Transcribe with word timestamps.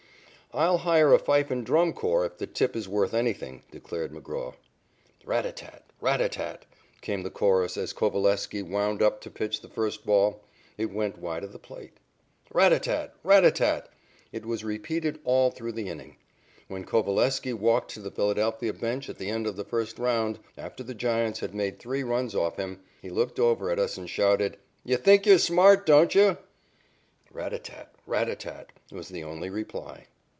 "I'll 0.53 0.79
hire 0.79 1.13
a 1.13 1.17
fife 1.17 1.49
and 1.49 1.65
drum 1.65 1.93
corps 1.93 2.25
if 2.25 2.37
the 2.37 2.45
tip 2.45 2.75
is 2.75 2.85
worth 2.89 3.13
anything," 3.13 3.63
declared 3.71 4.11
McGraw. 4.11 4.53
"Rat 5.25 5.45
a 5.45 5.53
tat 5.53 5.71
tat! 5.71 5.83
Rat 6.01 6.19
a 6.19 6.27
tat 6.27 6.33
tat!" 6.33 6.65
came 6.99 7.21
the 7.23 7.29
chorus 7.29 7.77
as 7.77 7.93
Coveleski 7.93 8.61
wound 8.61 9.01
up 9.01 9.21
to 9.21 9.31
pitch 9.31 9.61
the 9.61 9.69
first 9.69 10.05
ball. 10.05 10.43
It 10.77 10.91
went 10.91 11.17
wide 11.19 11.45
of 11.45 11.53
the 11.53 11.57
plate. 11.57 11.93
"Rat 12.53 12.73
a 12.73 12.79
tat 12.79 12.83
tat! 13.11 13.15
Rat 13.23 13.45
a 13.45 13.51
tat 13.51 13.85
tat!" 13.85 13.89
it 14.33 14.45
was 14.45 14.65
repeated 14.65 15.19
all 15.23 15.51
through 15.51 15.71
the 15.71 15.87
inning. 15.87 16.17
When 16.67 16.83
Coveleski 16.83 17.53
walked 17.53 17.91
to 17.91 18.01
the 18.01 18.11
Philadelphia 18.11 18.73
bench 18.73 19.07
at 19.09 19.19
the 19.19 19.29
end 19.29 19.47
of 19.47 19.55
the 19.55 19.63
first 19.63 19.97
round, 19.97 20.37
after 20.57 20.83
the 20.83 20.93
Giants 20.93 21.39
had 21.39 21.55
made 21.55 21.79
three 21.79 22.03
runs 22.03 22.35
off 22.35 22.57
him, 22.57 22.81
he 23.01 23.09
looked 23.09 23.39
over 23.39 23.69
at 23.71 23.79
us 23.79 23.95
and 23.95 24.09
shouted: 24.09 24.57
"You 24.83 24.97
think 24.97 25.25
you're 25.25 25.37
smart, 25.39 25.85
don't 25.85 26.13
you?" 26.13 26.35
"Rat 27.31 27.53
a 27.53 27.57
tat 27.59 27.93
tat! 27.93 27.95
Rat 28.05 28.27
a 28.27 28.35
tat 28.35 28.41
tat!" 28.41 28.69
was 28.91 29.07
the 29.07 29.23
only 29.23 29.49
reply. 29.49 30.07